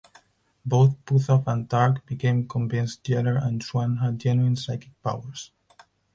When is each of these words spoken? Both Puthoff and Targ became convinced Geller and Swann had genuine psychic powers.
Both 0.65 1.05
Puthoff 1.05 1.45
and 1.45 1.69
Targ 1.69 2.03
became 2.07 2.47
convinced 2.47 3.03
Geller 3.03 3.39
and 3.39 3.61
Swann 3.61 3.97
had 3.97 4.17
genuine 4.17 4.55
psychic 4.55 4.99
powers. 5.03 5.51